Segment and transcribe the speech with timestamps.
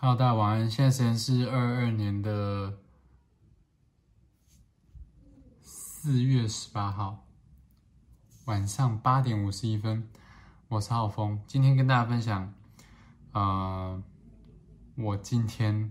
[0.00, 0.70] Hello，大家晚安。
[0.70, 2.78] 现在时间是二二年的
[5.60, 7.26] 四月十八号
[8.44, 10.08] 晚上八点五十一分。
[10.68, 12.54] 我是浩峰，今天跟大家分享，
[13.32, 14.00] 呃，
[14.94, 15.90] 我今天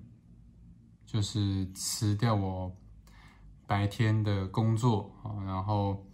[1.05, 2.73] 就是辞掉我
[3.65, 6.07] 白天的工作啊，然后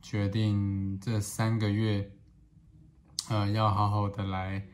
[0.00, 2.10] 决定这三个月，
[3.28, 4.66] 呃，要好好的来。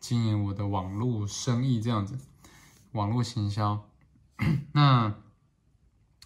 [0.00, 2.18] 经营我的网络生意这样子，
[2.92, 3.86] 网络行销。
[4.72, 5.14] 那，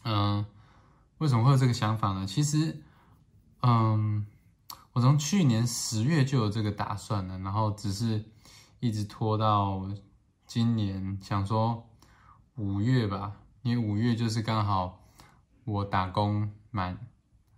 [0.04, 0.46] 嗯，
[1.18, 2.24] 为什么会有这个想法呢？
[2.24, 2.80] 其实，
[3.62, 4.24] 嗯，
[4.92, 8.24] 我从去年十月就有这个打算了，然后只是
[8.78, 9.90] 一直拖到
[10.46, 11.90] 今年，想说
[12.54, 13.32] 五月吧，
[13.62, 15.02] 因为五月就是刚好
[15.64, 16.96] 我打工满，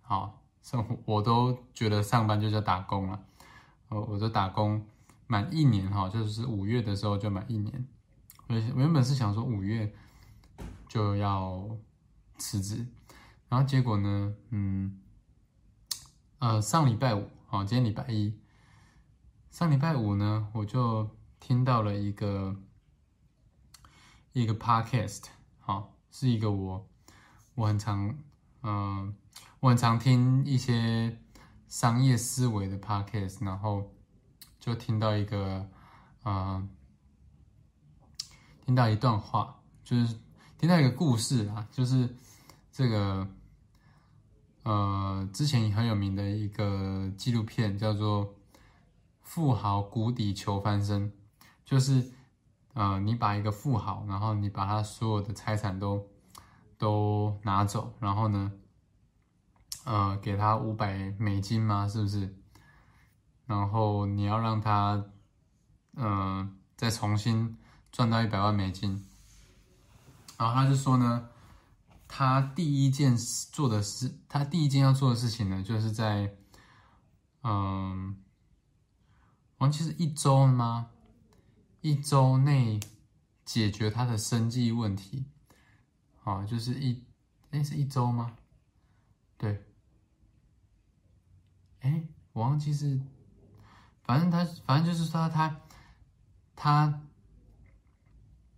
[0.01, 3.23] 好，生活我都觉得上班就叫打工了，
[3.89, 4.83] 我我就打工。
[5.27, 7.87] 满一年哈，就是五月的时候就满一年。
[8.47, 9.93] 我原本是想说五月
[10.87, 11.77] 就要
[12.37, 12.87] 辞职，
[13.49, 15.01] 然后结果呢，嗯，
[16.39, 18.39] 呃，上礼拜五，好，今天礼拜一，
[19.51, 21.09] 上礼拜五呢，我就
[21.41, 22.55] 听到了一个
[24.31, 25.25] 一个 podcast，
[25.59, 26.87] 好，是一个我
[27.55, 28.17] 我很常，
[28.63, 29.13] 嗯，
[29.59, 31.19] 我很常听一些
[31.67, 33.93] 商业思维的 podcast，然后。
[34.67, 35.65] 就听到一个，
[36.23, 36.67] 呃，
[38.65, 40.13] 听到一段话，就是
[40.57, 42.13] 听到一个故事啊，就是
[42.69, 43.25] 这个，
[44.63, 48.25] 呃，之前很有名的一个纪录片叫做
[49.21, 51.09] 《富豪谷底求翻身》，
[51.63, 52.11] 就是，
[52.73, 56.05] 呃，你把一个富豪，然后你把他所有的财产都
[56.77, 58.51] 都拿走，然后呢，
[59.85, 61.87] 呃，给他五百美金吗？
[61.87, 62.35] 是不是？
[63.47, 65.05] 然后你要让他，
[65.95, 67.57] 嗯，再重新
[67.91, 69.03] 赚到一百万美金。
[70.37, 71.29] 然后他就说呢，
[72.07, 76.35] 他第一件做的事，他第一件要做的事情呢，就是在，
[77.41, 78.21] 嗯，
[79.59, 80.91] 忘记是一周吗？
[81.79, 82.79] 一周内
[83.45, 85.25] 解决他的生计问题。
[86.25, 87.05] 啊，就是一，
[87.51, 88.35] 哎，是一周吗？
[89.37, 89.63] 对。
[91.79, 92.99] 哎，我忘记是。
[94.07, 95.53] 反正他，反正就是说他，
[96.55, 97.01] 他，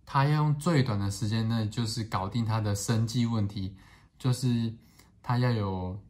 [0.06, 3.76] 他要用最短的时间内，就是搞定他的生计问题，
[4.16, 4.72] 就是
[5.20, 6.00] 他要有，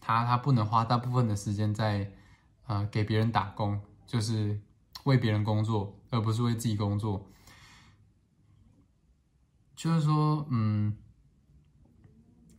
[0.00, 2.10] 他他不能花大部分的时间在，
[2.66, 4.60] 呃，给别人打工，就是
[5.04, 7.30] 为别人工作，而不是为自己工作。
[9.76, 10.96] 就是说，嗯，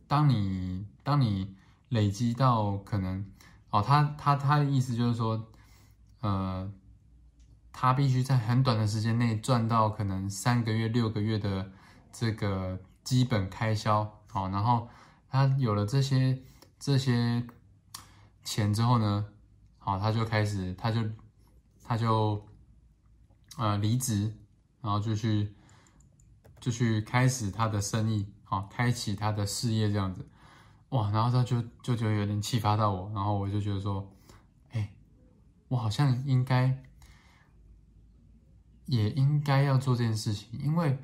[0.06, 1.54] 当你当你
[1.90, 3.30] 累积到可能，
[3.68, 5.46] 哦，他他他的意思就是说。
[6.20, 6.68] 呃，
[7.72, 11.70] 他必须在很短的时间内赚到可能三个月、六个月的
[12.12, 14.88] 这个基本开销，好，然后
[15.28, 16.42] 他有了这些
[16.78, 17.46] 这些
[18.42, 19.26] 钱之后呢，
[19.78, 21.00] 好，他就开始，他就
[21.84, 22.44] 他就
[23.56, 24.34] 呃离职，
[24.80, 25.54] 然后就去
[26.58, 30.28] 就去开始他的生意，好，开启他的事业这样子，
[30.88, 34.12] 哇，然后他就就就有点启发到我，然后我就觉得说。
[35.68, 36.82] 我好像应该，
[38.86, 40.98] 也应该要做这件事情，因为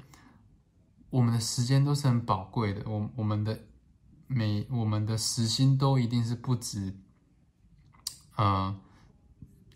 [1.10, 3.60] 我们的时间都是很宝贵的，我我们的
[4.26, 6.96] 每我们的时薪都一定是不止，
[8.36, 8.74] 呃，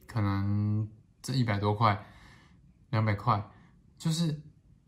[0.07, 0.89] 可能
[1.21, 2.07] 这一百多块、
[2.89, 3.51] 两百块，
[3.99, 4.41] 就是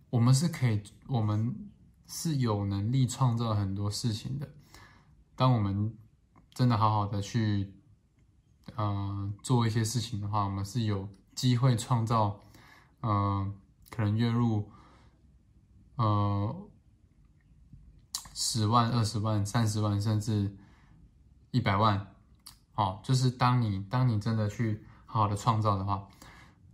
[0.08, 1.70] 我们是可以，我们
[2.06, 4.48] 是有能力创造很多事情的。
[5.36, 5.94] 当我们
[6.54, 7.74] 真的好好的去。
[8.76, 12.40] 呃，做一些事情的话，我们是有机会创造，
[13.00, 13.52] 呃，
[13.90, 14.70] 可能月入，
[15.96, 16.68] 呃，
[18.34, 20.56] 十万、二十万、三十万，甚至
[21.50, 22.14] 一百万。
[22.72, 26.08] 好，就是当你当你真的去好好的创造的话，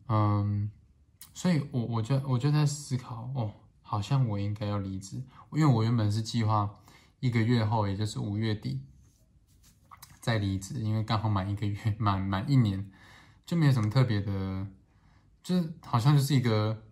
[0.08, 0.70] 嗯，
[1.34, 3.52] 所以我我就我就在思考，哦，
[3.82, 5.16] 好像我应该要离职，
[5.52, 6.70] 因为我原本是计划
[7.20, 8.80] 一个月后，也就是五月底。
[10.26, 12.90] 再离职，因为刚好满一个月，满满一年，
[13.46, 14.66] 就没有什么特别的，
[15.40, 16.82] 就是好像就是一个，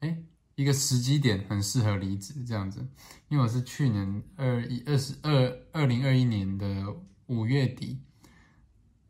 [0.00, 0.18] 哎，
[0.56, 2.84] 一个时机点很适合离职这样子。
[3.28, 6.92] 因为我是去年二一二十二二零二一年的
[7.26, 8.00] 五月底，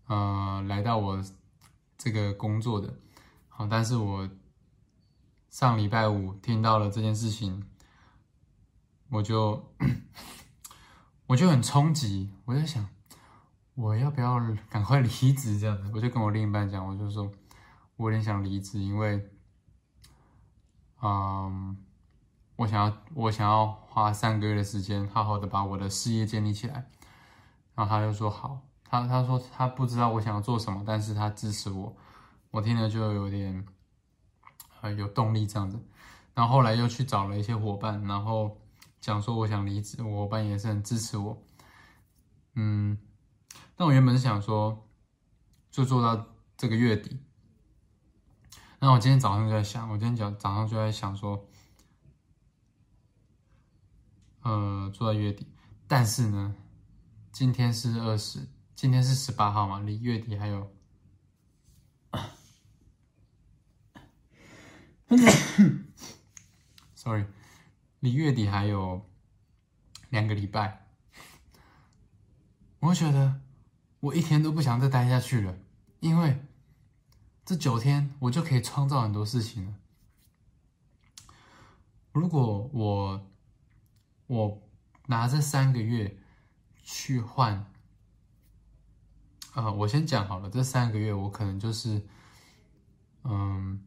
[0.05, 1.25] 呃，来到我
[1.97, 2.95] 这个工作的，
[3.49, 4.29] 好，但是我
[5.49, 7.65] 上礼拜五听到了这件事情，
[9.09, 9.73] 我就
[11.29, 12.87] 我就很冲击，我在想。
[13.75, 14.39] 我要不要
[14.69, 15.59] 赶快离职？
[15.59, 17.31] 这样子，我就跟我另一半讲，我就说，
[17.97, 19.31] 我有点想离职，因为，
[21.03, 21.77] 嗯，
[22.57, 26.91] 我想要我想要花三个月的时间，好好的把我的事业建立起来。
[27.75, 31.97] 然后他就说好，他他说他不知道我想要做什么，但是他支持我。
[32.51, 33.65] 我听了就有点
[34.83, 35.81] 呃有动力这样子。
[36.35, 38.59] 然后后来又去找了一些伙伴，然后
[39.01, 41.43] 讲说我想离职，我伙伴也是很支持我。
[42.55, 42.99] 嗯，
[43.77, 44.89] 但我原本是想说
[45.71, 47.19] 就做到这个月底。
[48.79, 51.49] 那我今天早上就在想，我今天早早上就在想说，
[54.41, 55.47] 呃，做到月底。
[55.87, 56.55] 但是呢，
[57.33, 60.73] 今天是二十，今天是十八号嘛，离月底还有
[66.95, 67.27] ，sorry，
[67.99, 69.11] 离月底还有
[70.09, 70.90] 两个礼拜。
[72.81, 73.41] 我觉得
[74.01, 75.57] 我一天都不想再待下去了，
[76.01, 76.45] 因为。
[77.43, 79.75] 这九天我就可以创造很多事情了。
[82.13, 83.27] 如果我
[84.29, 84.63] 我
[85.07, 86.17] 拿这三个月
[86.85, 87.73] 去换，
[89.55, 92.07] 呃，我先讲好了，这三个月我可能就是，
[93.25, 93.85] 嗯，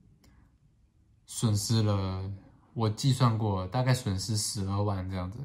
[1.26, 2.30] 损失了，
[2.74, 5.40] 我计算过，大概损失十二万这样子。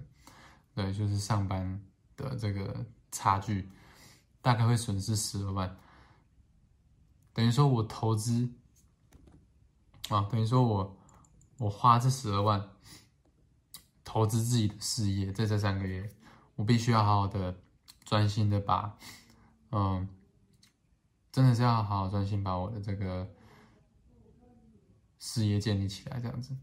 [0.74, 1.80] 对，就是上班
[2.16, 2.84] 的这个
[3.18, 3.68] 差距，
[4.40, 5.76] 大概会损失十二万。
[7.32, 8.48] 等于说，我投资
[10.08, 10.96] 啊，等于说我
[11.58, 12.70] 我花这十二万
[14.04, 16.08] 投资自己的事业，在这三个月，
[16.54, 17.58] 我必须要好好的
[18.04, 18.96] 专心的把，
[19.72, 20.08] 嗯，
[21.32, 23.28] 真的是要好好专心把我的这个
[25.18, 26.56] 事业建立起来，这样子。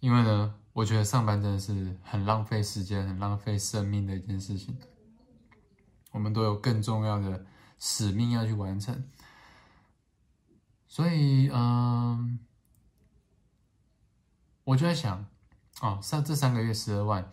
[0.00, 4.76] 因为呢，我觉得上班真的是很浪费时间、很浪费生命的一件事情。
[6.10, 7.46] 我们都有更重要的
[7.78, 9.08] 使命要去完成。
[10.86, 12.38] 所以，嗯，
[14.64, 15.26] 我就在想，
[15.80, 17.30] 哦，上这三个月十二万，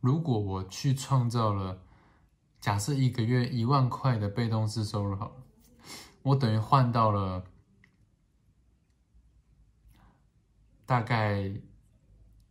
[0.00, 1.82] 如果我去创造了，
[2.60, 5.42] 假设一个月一万块的被动式收入好了，
[6.22, 7.44] 我等于换到了
[10.86, 11.52] 大概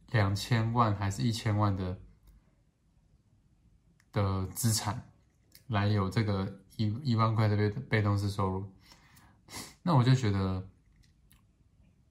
[0.08, 2.00] 两千万还是一千万的
[4.12, 5.10] 的资产，
[5.68, 8.72] 来有这个一一万块的被被动式收入。
[9.84, 10.68] 那我就觉得，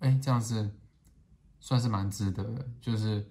[0.01, 0.75] 哎，这样子
[1.61, 3.31] 算是蛮值得的，就是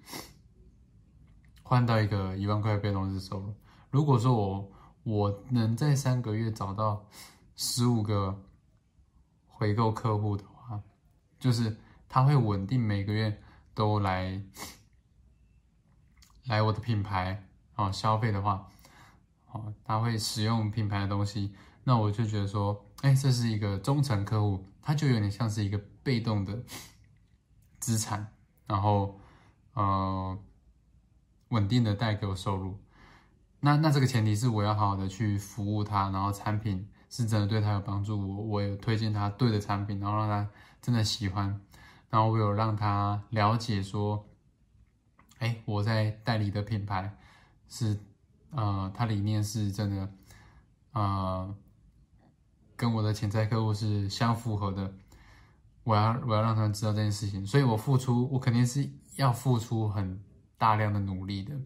[1.62, 3.54] 换到一个一万块被动式收入。
[3.90, 4.72] 如果说我
[5.02, 7.06] 我能在三个月找到
[7.56, 8.44] 十五个
[9.46, 10.82] 回购客户的话，
[11.38, 11.76] 就是
[12.08, 13.42] 他会稳定每个月
[13.74, 14.42] 都来
[16.44, 17.47] 来我的品牌
[17.78, 18.68] 啊消费的话，
[19.52, 21.54] 哦，他会使用品牌的东西。
[21.84, 26.60] 那我就觉得说，哎，这是一个忠诚客户，他就有点像是一个被动的
[27.78, 28.34] 资产，
[28.66, 29.20] 然后
[29.74, 30.36] 呃，
[31.50, 32.78] 稳定的带给我收入。
[33.60, 40.50] 那那这个前提是我要好好的去服务他，然后产品是真的对他有帮助，我我有推荐他对的产品，然后让他
[40.82, 41.60] 真的喜欢，
[42.10, 44.28] 然后我有让他了解说，
[45.38, 47.16] 哎，我在代理的品牌
[47.68, 47.98] 是
[48.50, 50.12] 呃，它理念是真的，
[50.92, 51.56] 呃。
[52.76, 54.94] 跟我的潜在客户是相符合的，
[55.82, 60.22] 我要我要让他们知道这件事情，所以我付出，我肯定是要付出很
[60.56, 61.58] 大量的努力的，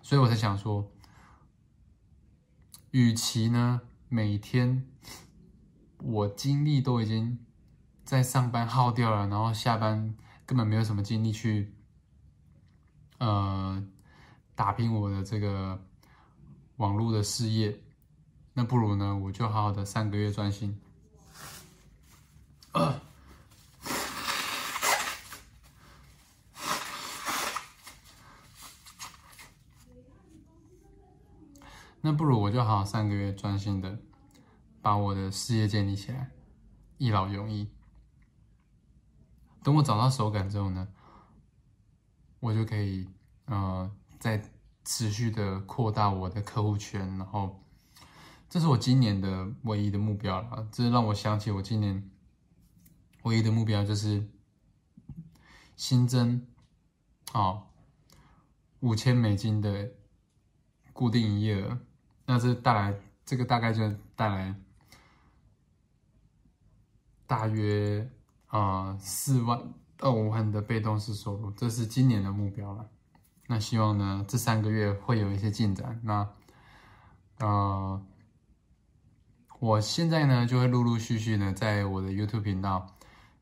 [0.00, 0.88] 所以我才想说，
[2.92, 4.86] 与其呢每天
[5.98, 7.44] 我精力都已经
[8.04, 10.14] 在上班耗掉了，然后下班
[10.46, 11.74] 根本没有什么精力去，
[13.18, 13.84] 呃，
[14.60, 15.80] 打拼我的这个
[16.76, 17.80] 网络的事业。
[18.52, 20.78] 那不如呢，我就好好的三个月专心。
[32.02, 33.98] 那不如我就好好三个月专心的
[34.82, 36.30] 把我的事业建立起来，
[36.98, 37.66] 一劳永逸。
[39.62, 40.86] 等我找到手感之后呢，
[42.40, 43.08] 我就可以
[43.46, 43.90] 呃
[44.20, 44.40] 在
[44.84, 47.58] 持续的扩大我的客户圈，然后。
[48.52, 52.10] 这是我今年的唯一的目标了，这让我想起我今年
[53.22, 54.28] 唯一的目标就是
[55.76, 56.48] 新增
[57.30, 57.62] 啊
[58.80, 59.92] 五千美金的
[60.92, 61.78] 固定营业额，
[62.26, 64.52] 那这带来这个大概就带来
[67.28, 68.10] 大约
[68.48, 72.90] 啊四万到五万的被动式收入，这是今年的目标了。
[73.50, 76.26] 那希望呢这三个月会有一些进展，那
[77.40, 78.00] 呃。
[79.58, 82.96] 我现在呢，就会陆陆续续的在我的 YouTube 频道，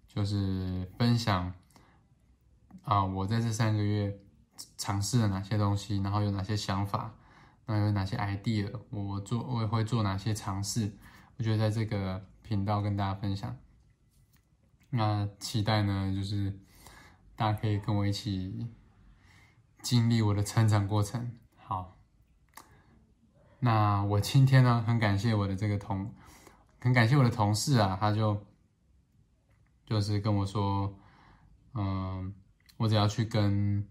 [0.08, 1.52] 就是分享
[2.82, 4.18] 啊，我在这三个月
[4.76, 7.14] 尝试了哪些东西，然后有哪些想法，
[7.66, 10.92] 那有哪些 idea，我做我也会做哪些尝试，
[11.36, 13.56] 我觉得在这个频道跟大家分享。
[14.90, 16.58] 那期待呢，就是
[17.36, 18.66] 大家可以跟我一起
[19.82, 21.32] 经历我的成长过程。
[21.56, 21.96] 好，
[23.60, 26.12] 那我今天呢，很感谢我的这个同，
[26.80, 28.44] 很感谢我的同事啊，他就
[29.86, 30.94] 就是跟我说，
[31.74, 32.34] 嗯，
[32.76, 33.86] 我只要去跟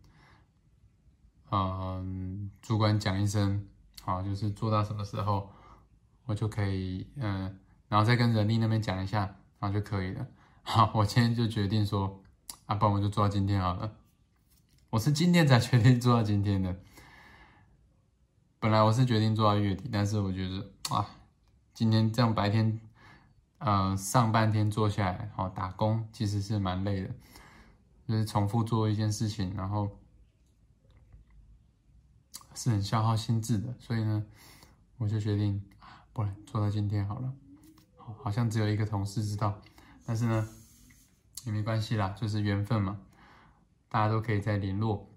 [1.50, 3.68] 嗯主管讲一声，
[4.02, 5.50] 好，就是做到什么时候，
[6.26, 9.20] 我就可以，嗯，然后再跟人力那边讲一下，
[9.60, 10.28] 然后就可以了。
[10.64, 12.22] 好，我今天就决定说，
[12.66, 13.96] 啊，不然我就做到今天好了。
[14.98, 16.76] 我是今天才决定做到今天的，
[18.60, 21.08] 本来我是决定做到月底，但是我觉得啊，
[21.72, 22.82] 今天这样白天，
[23.60, 27.10] 呃，上半天做下来，好打工其实是蛮累的，
[28.08, 29.88] 就是重复做一件事情，然后
[32.56, 34.26] 是很消耗心智的，所以呢，
[34.98, 37.32] 我就决定啊，不然做到今天好了。
[38.24, 39.62] 好像只有一个同事知道。
[40.08, 40.50] 但是呢，
[41.46, 43.00] 也没关系啦，就是缘分嘛，
[43.90, 45.10] 大家都可以再联络。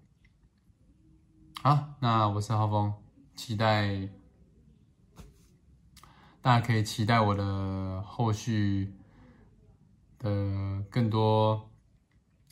[1.61, 2.93] 好，那我是浩峰，
[3.35, 4.09] 期待
[6.41, 8.93] 大家可以期待我的后续
[10.17, 11.69] 的更多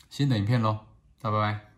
[0.08, 0.86] 新的影片喽，
[1.20, 1.69] 拜拜。